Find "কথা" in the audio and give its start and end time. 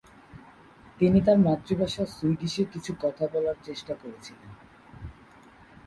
3.01-3.25